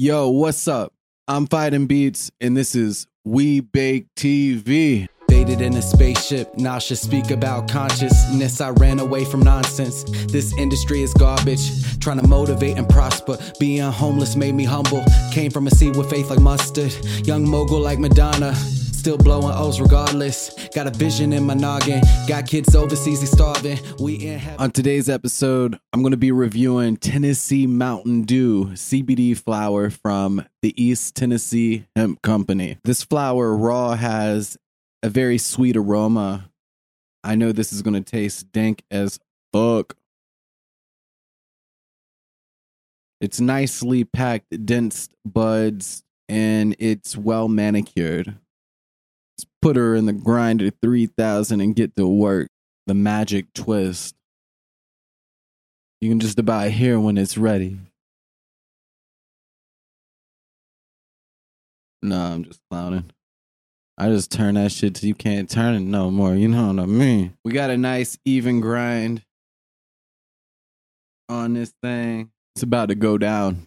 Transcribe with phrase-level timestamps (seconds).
[0.00, 0.92] Yo, what's up?
[1.26, 5.08] I'm Fighting Beats, and this is We Bake TV.
[5.28, 8.60] Faded in a spaceship, nauseous, speak about consciousness.
[8.60, 10.04] I ran away from nonsense.
[10.30, 11.98] This industry is garbage.
[11.98, 13.38] Trying to motivate and prosper.
[13.58, 15.04] Being homeless made me humble.
[15.32, 16.94] Came from a seed with faith like mustard.
[17.26, 18.54] Young mogul like Madonna.
[18.98, 20.50] Still blowing O's regardless.
[20.74, 22.00] Got a vision in my noggin.
[22.26, 23.78] Got kids overseas, they starving.
[24.00, 24.58] We in heaven.
[24.58, 30.74] On today's episode, I'm going to be reviewing Tennessee Mountain Dew CBD flower from the
[30.82, 32.78] East Tennessee Hemp Company.
[32.82, 34.58] This flower raw has
[35.04, 36.50] a very sweet aroma.
[37.22, 39.20] I know this is going to taste dank as
[39.52, 39.96] fuck.
[43.20, 48.34] It's nicely packed, dense buds, and it's well manicured.
[49.60, 52.48] Put her in the grinder 3000 and get to work.
[52.86, 54.14] The magic twist.
[56.00, 57.78] You can just about hear when it's ready.
[62.00, 63.10] No, I'm just clowning.
[64.00, 66.34] I just turn that shit till you can't turn it no more.
[66.36, 67.34] You know what I mean?
[67.44, 69.22] We got a nice even grind
[71.28, 72.30] on this thing.
[72.54, 73.66] It's about to go down.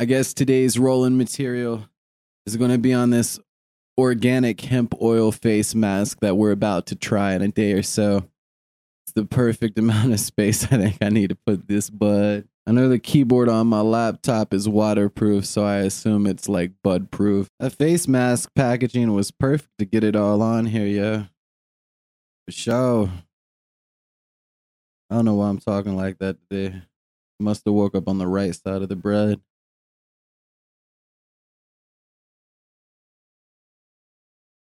[0.00, 1.86] I guess today's rolling material
[2.46, 3.38] is going to be on this
[3.98, 8.26] organic hemp oil face mask that we're about to try in a day or so.
[9.04, 12.48] It's the perfect amount of space I think I need to put this bud.
[12.66, 17.10] I know the keyboard on my laptop is waterproof, so I assume it's like bud
[17.10, 17.50] proof.
[17.60, 21.24] A face mask packaging was perfect to get it all on here, yeah.
[22.46, 23.10] For sure.
[25.10, 26.84] I don't know why I'm talking like that today.
[27.38, 29.42] Must have woke up on the right side of the bread.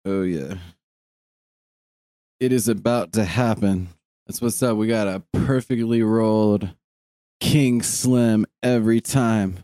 [0.05, 0.55] Oh yeah.
[2.39, 3.89] It is about to happen.
[4.27, 4.75] That's what's up.
[4.75, 6.69] We got a perfectly rolled
[7.39, 9.63] King Slim every time.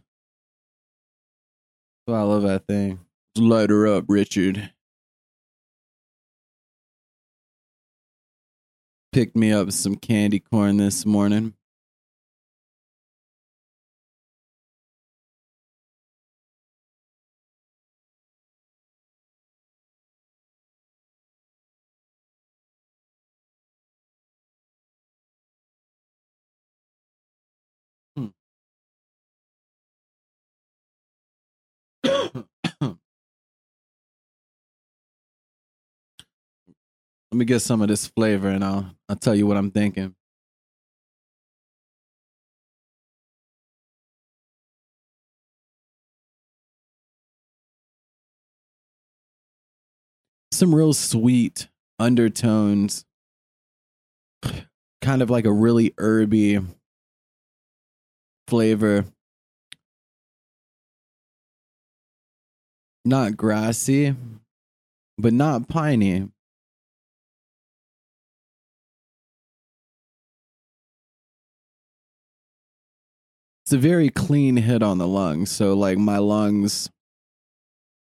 [2.08, 3.00] So I love that thing.
[3.38, 4.72] Light her up, Richard.
[9.12, 11.56] Picked me up some candy corn this morning.
[37.40, 40.14] Me get some of this flavor and I'll I'll tell you what I'm thinking.
[50.52, 53.06] Some real sweet undertones.
[55.02, 56.60] Kind of like a really herby
[58.50, 59.06] flavor.
[63.06, 64.14] Not grassy,
[65.18, 66.28] but not piney.
[73.70, 75.52] It's a very clean hit on the lungs.
[75.52, 76.90] So like my lungs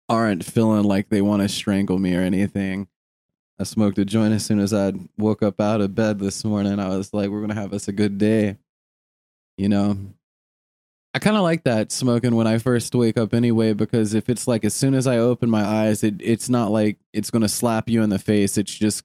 [0.08, 2.86] aren't feeling like they want to strangle me or anything.
[3.58, 6.78] I smoked a joint as soon as I woke up out of bed this morning.
[6.78, 8.58] I was like, we're gonna have us a good day.
[9.58, 9.98] You know.
[11.14, 14.46] I kind of like that smoking when I first wake up anyway, because if it's
[14.46, 17.88] like as soon as I open my eyes, it it's not like it's gonna slap
[17.88, 18.56] you in the face.
[18.56, 19.02] It's just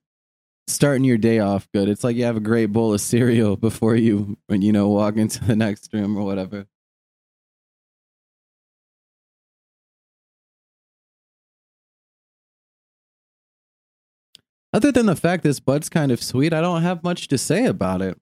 [0.67, 1.87] starting your day off good.
[1.89, 5.43] It's like you have a great bowl of cereal before you, you know, walk into
[5.43, 6.67] the next room or whatever.
[14.73, 17.65] Other than the fact this bud's kind of sweet, I don't have much to say
[17.65, 18.19] about it.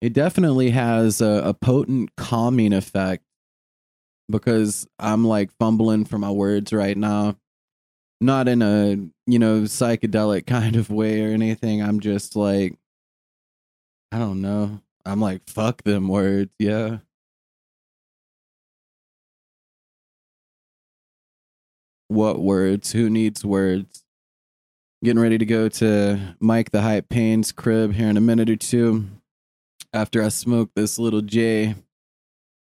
[0.00, 3.22] It definitely has a, a potent calming effect
[4.28, 7.36] because I'm like fumbling for my words right now
[8.22, 8.96] not in a
[9.26, 12.74] you know psychedelic kind of way or anything i'm just like
[14.10, 14.80] i don't know.
[15.04, 16.54] I'm like fuck them words.
[16.58, 16.98] Yeah.
[22.08, 22.92] What words?
[22.92, 24.04] Who needs words?
[25.02, 28.56] Getting ready to go to mike the hype pains crib here in a minute or
[28.56, 29.06] two.
[29.92, 31.74] After i smoke this little j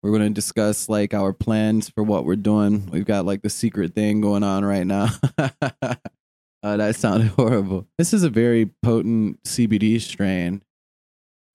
[0.03, 2.89] we're going to discuss like our plans for what we're doing.
[2.91, 5.09] We've got like the secret thing going on right now.
[6.63, 7.87] uh, that sounded horrible.
[7.99, 10.63] This is a very potent CBD strain.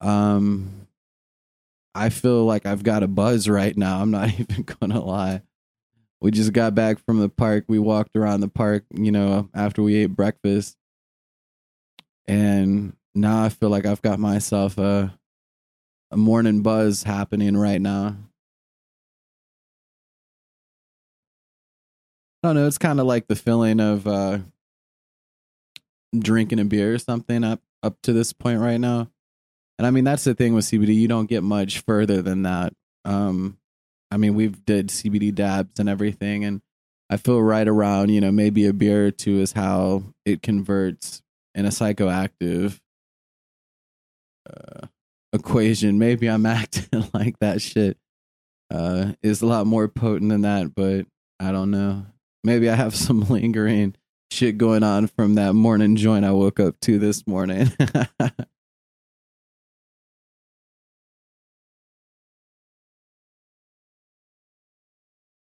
[0.00, 0.86] Um,
[1.94, 4.00] I feel like I've got a buzz right now.
[4.00, 5.42] I'm not even to lie.
[6.20, 7.64] We just got back from the park.
[7.68, 10.76] We walked around the park, you know, after we ate breakfast.
[12.26, 15.18] and now I feel like I've got myself a
[16.10, 18.16] a morning buzz happening right now.
[22.42, 22.66] I don't know.
[22.66, 24.38] It's kind of like the feeling of uh,
[26.16, 29.08] drinking a beer or something up up to this point right now.
[29.78, 30.94] And I mean, that's the thing with CBD.
[30.94, 32.72] You don't get much further than that.
[33.04, 33.58] Um,
[34.10, 36.60] I mean, we've did CBD dabs and everything, and
[37.10, 41.22] I feel right around, you know, maybe a beer or two is how it converts
[41.54, 42.80] in a psychoactive
[44.48, 44.86] uh,
[45.32, 45.98] equation.
[45.98, 47.96] Maybe I'm acting like that shit
[48.70, 51.06] uh, is a lot more potent than that, but
[51.40, 52.06] I don't know.
[52.44, 53.94] Maybe I have some lingering
[54.30, 57.70] shit going on from that morning joint I woke up to this morning.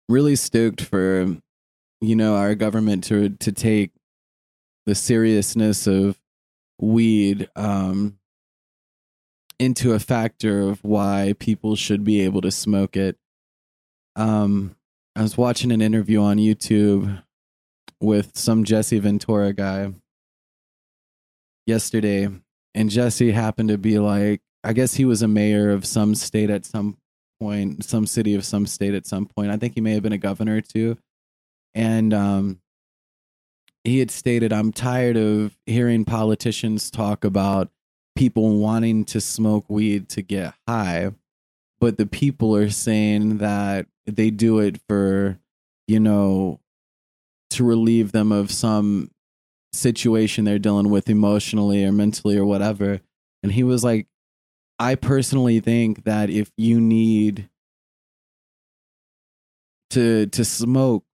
[0.09, 1.35] really stoked for
[2.01, 3.91] you know our government to to take
[4.85, 6.19] the seriousness of
[6.79, 8.17] weed um
[9.57, 13.17] into a factor of why people should be able to smoke it
[14.15, 14.75] um
[15.15, 17.23] i was watching an interview on youtube
[18.01, 19.91] with some jesse ventura guy
[21.65, 22.29] yesterday
[22.73, 26.49] and jesse happened to be like i guess he was a mayor of some state
[26.49, 26.97] at some
[27.39, 29.51] point, some city of some state at some point.
[29.51, 30.97] I think he may have been a governor too.
[31.73, 32.59] And um,
[33.83, 37.69] he had stated, I'm tired of hearing politicians talk about
[38.15, 41.11] people wanting to smoke weed to get high,
[41.79, 45.37] but the people are saying that they do it for,
[45.87, 46.59] you know,
[47.51, 49.11] to relieve them of some
[49.73, 53.01] situation they're dealing with emotionally or mentally or whatever.
[53.43, 54.07] And he was like,
[54.79, 57.49] I personally think that if you need
[59.91, 61.05] to to smoke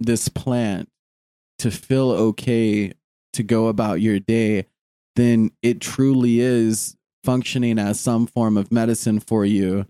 [0.00, 0.88] this plant
[1.58, 2.92] to feel okay
[3.32, 4.66] to go about your day,
[5.16, 9.86] then it truly is functioning as some form of medicine for you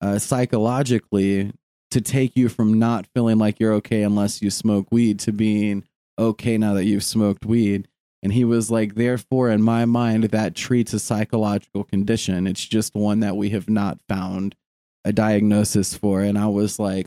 [0.00, 1.52] uh, psychologically
[1.90, 5.84] to take you from not feeling like you're okay unless you smoke weed to being
[6.18, 7.88] okay now that you've smoked weed.
[8.22, 12.46] And he was like, therefore, in my mind, that treats a psychological condition.
[12.46, 14.56] It's just one that we have not found
[15.04, 16.22] a diagnosis for.
[16.22, 17.06] And I was like,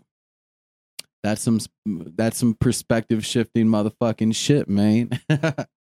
[1.21, 5.09] that's some that's some perspective shifting motherfucking shit, man.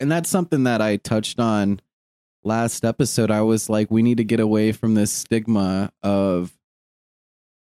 [0.00, 1.80] and that's something that I touched on
[2.42, 6.56] last episode, I was like, we need to get away from this stigma of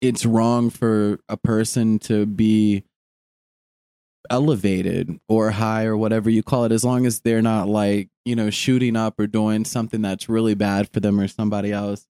[0.02, 2.84] it's wrong for a person to be
[4.30, 8.36] elevated or high or whatever you call it, as long as they're not like, you
[8.36, 12.08] know, shooting up or doing something that's really bad for them or somebody else.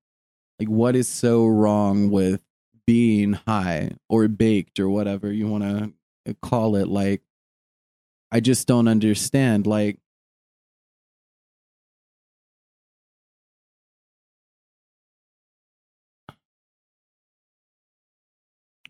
[0.59, 2.43] Like, what is so wrong with
[2.85, 5.63] being high or baked or whatever you want
[6.25, 6.87] to call it?
[6.87, 7.21] Like,
[8.31, 9.65] I just don't understand.
[9.65, 9.97] Like,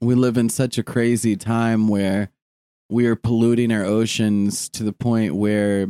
[0.04, 2.30] we live in such a crazy time where
[2.90, 5.88] we are polluting our oceans to the point where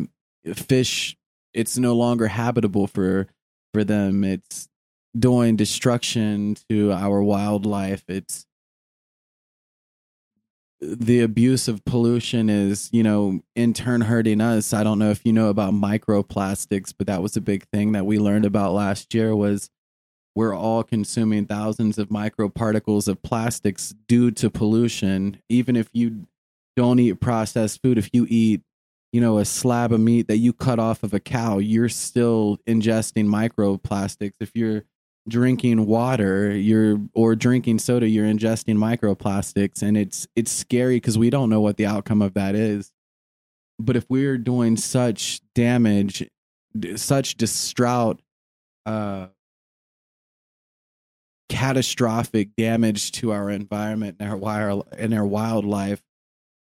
[0.54, 1.18] fish
[1.54, 3.28] it's no longer habitable for
[3.74, 4.24] for them.
[4.24, 4.68] It's
[5.18, 8.04] doing destruction to our wildlife.
[8.08, 8.46] It's
[10.82, 14.74] the abuse of pollution is you know in turn hurting us.
[14.74, 18.06] I don't know if you know about microplastics but that was a big thing that
[18.06, 19.70] we learned about last year was
[20.36, 25.42] we're all consuming thousands of microparticles of plastics due to pollution.
[25.50, 26.28] Even if you
[26.76, 28.62] don't eat processed food, if you eat,
[29.12, 32.58] you know, a slab of meat that you cut off of a cow, you're still
[32.68, 34.34] ingesting microplastics.
[34.40, 34.86] If you're
[35.28, 41.30] drinking water, you're or drinking soda, you're ingesting microplastics, and it's it's scary because we
[41.30, 42.92] don't know what the outcome of that is.
[43.80, 46.28] But if we're doing such damage,
[46.96, 48.20] such distraught
[48.86, 49.28] uh,
[51.50, 56.02] catastrophic damage to our environment and our wild and our wildlife.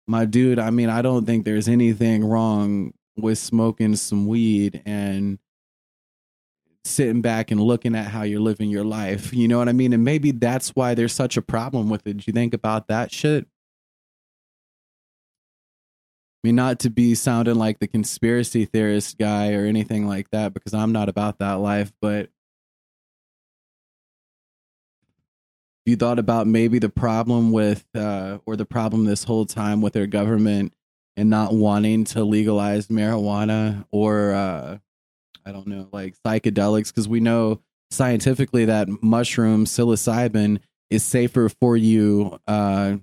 [0.08, 5.40] My dude, I mean, I don't think there's anything wrong with smoking some weed and
[6.86, 9.34] sitting back and looking at how you're living your life.
[9.34, 9.94] You know what I mean?
[9.94, 12.26] And maybe that's why there's such a problem with it.
[12.26, 13.46] you think about that shit?
[16.44, 20.54] I mean, not to be sounding like the conspiracy theorist guy or anything like that,
[20.54, 22.30] because I'm not about that life, but
[25.88, 29.94] you thought about maybe the problem with uh, or the problem this whole time with
[29.94, 30.74] their government
[31.16, 34.78] and not wanting to legalize marijuana or uh,
[35.46, 41.78] I don't know, like psychedelics because we know scientifically that mushroom psilocybin is safer for
[41.78, 42.98] you uh,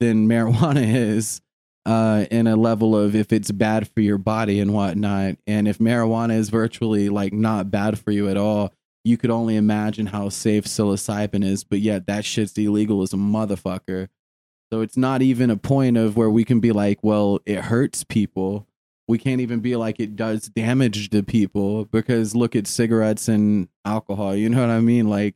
[0.00, 1.40] than marijuana is
[1.86, 5.36] uh, in a level of if it's bad for your body and whatnot.
[5.46, 8.72] And if marijuana is virtually like not bad for you at all,
[9.08, 11.64] you could only imagine how safe psilocybin is.
[11.64, 14.08] But yet that shit's illegal as a motherfucker.
[14.70, 18.04] So it's not even a point of where we can be like, well, it hurts
[18.04, 18.66] people.
[19.08, 23.68] We can't even be like it does damage to people because look at cigarettes and
[23.86, 24.36] alcohol.
[24.36, 25.08] You know what I mean?
[25.08, 25.34] Like,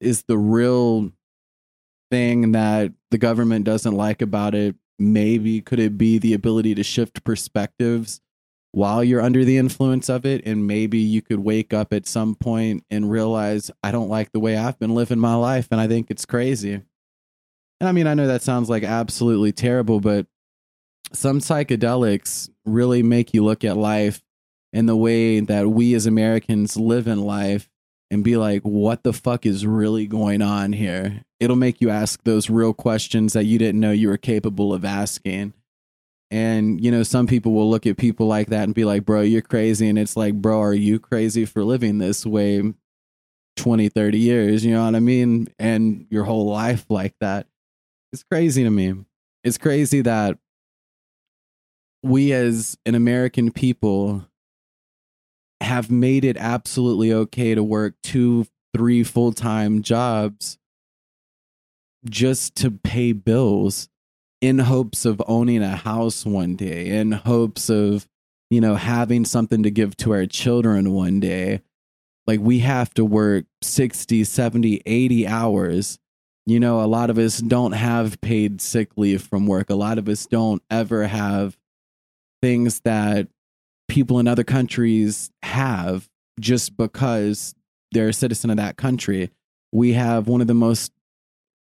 [0.00, 1.10] is the real
[2.12, 6.82] thing that the government doesn't like about it maybe could it be the ability to
[6.82, 8.20] shift perspectives
[8.72, 12.34] while you're under the influence of it and maybe you could wake up at some
[12.34, 15.88] point and realize I don't like the way I've been living my life and I
[15.88, 16.74] think it's crazy.
[17.80, 20.26] And I mean, I know that sounds like absolutely terrible, but
[21.12, 24.22] some psychedelics really make you look at life
[24.72, 27.70] and the way that we as Americans live in life
[28.10, 31.22] and be like, what the fuck is really going on here?
[31.40, 34.84] It'll make you ask those real questions that you didn't know you were capable of
[34.84, 35.54] asking.
[36.30, 39.22] And, you know, some people will look at people like that and be like, bro,
[39.22, 39.88] you're crazy.
[39.88, 42.74] And it's like, bro, are you crazy for living this way
[43.56, 44.64] 20, 30 years?
[44.64, 45.48] You know what I mean?
[45.58, 47.46] And your whole life like that.
[48.12, 48.94] It's crazy to me.
[49.42, 50.38] It's crazy that
[52.02, 54.26] we as an American people
[55.60, 60.58] have made it absolutely okay to work two, three full time jobs
[62.08, 63.88] just to pay bills
[64.40, 68.06] in hopes of owning a house one day, in hopes of,
[68.50, 71.60] you know, having something to give to our children one day.
[72.26, 75.98] Like we have to work 60, 70, 80 hours.
[76.46, 79.70] You know, a lot of us don't have paid sick leave from work.
[79.70, 81.58] A lot of us don't ever have
[82.40, 83.28] things that
[83.88, 87.54] people in other countries have just because
[87.92, 89.30] they're a citizen of that country.
[89.72, 90.92] We have one of the most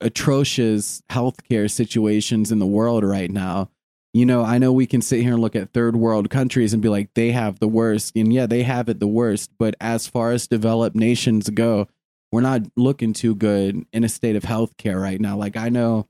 [0.02, 3.70] atrocious healthcare situations in the world right now.
[4.14, 6.82] You know, I know we can sit here and look at third world countries and
[6.82, 8.12] be like, they have the worst.
[8.14, 9.50] And yeah, they have it the worst.
[9.58, 11.88] But as far as developed nations go,
[12.30, 15.36] we're not looking too good in a state of healthcare right now.
[15.36, 16.08] Like, I know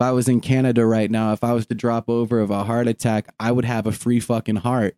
[0.00, 2.64] if I was in Canada right now, if I was to drop over of a
[2.64, 4.96] heart attack, I would have a free fucking heart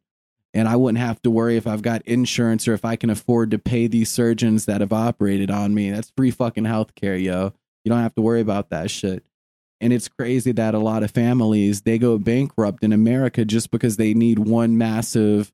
[0.57, 3.51] and I wouldn't have to worry if I've got insurance or if I can afford
[3.51, 5.91] to pay these surgeons that have operated on me.
[5.91, 7.53] That's free fucking healthcare, yo.
[7.87, 9.25] You don't have to worry about that shit.
[9.81, 13.97] And it's crazy that a lot of families they go bankrupt in America just because
[13.97, 15.53] they need one massive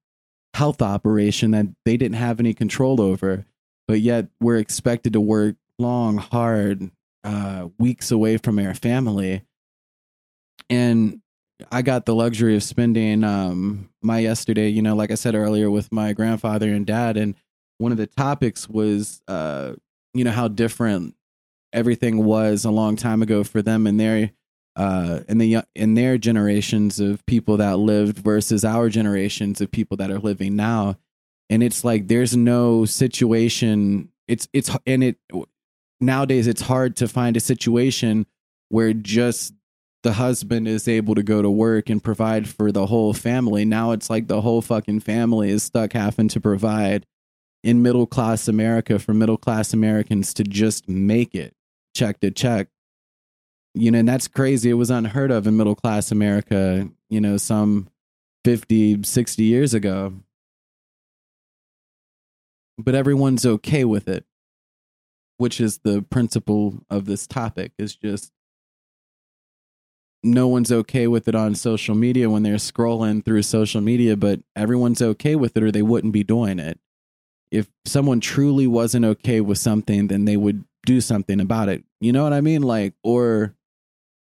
[0.55, 3.45] health operation that they didn't have any control over.
[3.87, 6.91] But yet we're expected to work long, hard,
[7.23, 9.43] uh, weeks away from our family.
[10.71, 11.21] And
[11.71, 15.71] I got the luxury of spending um, my yesterday, you know, like I said earlier,
[15.71, 17.35] with my grandfather and dad, and
[17.77, 19.75] one of the topics was, uh,
[20.15, 21.15] you know, how different
[21.73, 24.31] everything was a long time ago for them and their
[24.75, 29.97] uh, in the in their generations of people that lived versus our generations of people
[29.99, 30.97] that are living now,
[31.50, 34.09] and it's like there's no situation.
[34.29, 35.19] It's it's and it
[36.00, 38.26] nowadays it's hard to find a situation
[38.71, 39.52] where just
[40.02, 43.64] the husband is able to go to work and provide for the whole family.
[43.64, 47.07] Now it's like the whole fucking family is stuck having to provide
[47.62, 51.55] in middle class America for middle class Americans to just make it
[51.95, 52.69] check to check.
[53.75, 54.71] You know, and that's crazy.
[54.71, 57.89] It was unheard of in middle class America, you know, some
[58.45, 60.15] 50, 60 years ago.
[62.79, 64.25] But everyone's okay with it,
[65.39, 68.33] which is the principle of this topic, is just
[70.23, 74.41] no one's okay with it on social media when they're scrolling through social media, but
[74.55, 76.79] everyone's okay with it or they wouldn't be doing it.
[77.51, 81.85] If someone truly wasn't okay with something, then they would do something about it.
[82.01, 82.62] You know what I mean?
[82.62, 83.55] Like, or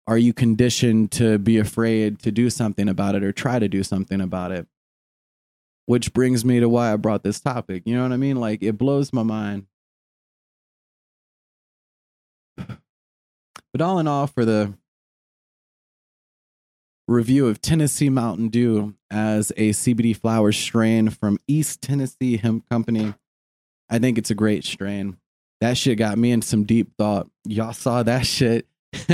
[0.07, 3.83] are you conditioned to be afraid to do something about it or try to do
[3.83, 4.67] something about it?
[5.85, 7.83] Which brings me to why I brought this topic.
[7.85, 8.37] You know what I mean?
[8.37, 9.67] Like, it blows my mind.
[12.57, 14.73] But all in all, for the
[17.07, 23.13] review of Tennessee Mountain Dew as a CBD flower strain from East Tennessee Hemp Company.
[23.89, 25.17] I think it's a great strain.
[25.61, 27.29] That shit got me in some deep thought.
[27.45, 28.67] Y'all saw that shit.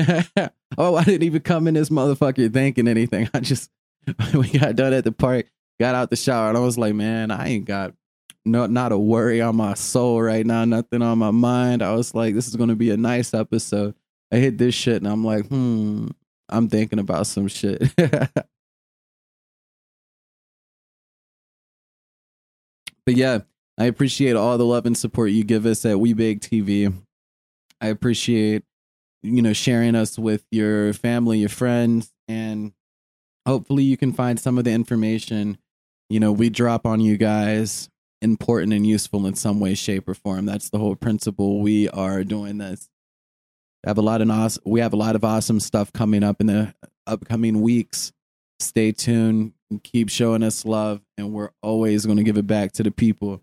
[0.78, 3.30] oh, I didn't even come in this motherfucker thinking anything.
[3.34, 3.70] I just
[4.34, 5.48] we got done at the park,
[5.80, 7.94] got out the shower, and I was like, man, I ain't got
[8.46, 11.82] no not a worry on my soul right now, nothing on my mind.
[11.82, 13.96] I was like, this is gonna be a nice episode.
[14.32, 16.08] I hit this shit and I'm like, hmm,
[16.50, 17.82] I'm thinking about some shit.
[17.96, 18.34] but
[23.08, 23.40] yeah,
[23.78, 26.94] I appreciate all the love and support you give us at We TV.
[27.82, 28.64] I appreciate
[29.22, 32.74] you know sharing us with your family, your friends, and
[33.48, 35.58] hopefully you can find some of the information
[36.10, 37.90] you know we drop on you guys
[38.24, 40.46] important and useful in some way, shape, or form.
[40.46, 41.60] That's the whole principle.
[41.60, 42.90] We are doing this.
[43.84, 46.40] We have a lot of awesome, we have a lot of awesome stuff coming up
[46.40, 46.74] in the
[47.06, 48.14] upcoming weeks.
[48.60, 49.54] Stay tuned.
[49.70, 52.92] And keep showing us love, and we're always going to give it back to the
[52.92, 53.42] people.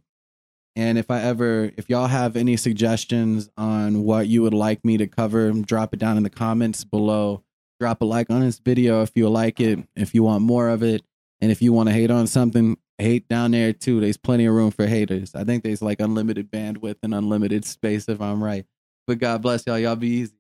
[0.77, 4.97] And if I ever, if y'all have any suggestions on what you would like me
[4.99, 7.43] to cover, drop it down in the comments below.
[7.81, 10.83] Drop a like on this video if you like it, if you want more of
[10.83, 11.03] it.
[11.41, 14.01] And if you want to hate on something, hate down there too.
[14.01, 15.35] There's plenty of room for haters.
[15.35, 18.67] I think there's like unlimited bandwidth and unlimited space if I'm right.
[19.07, 19.79] But God bless y'all.
[19.79, 20.35] Y'all be easy.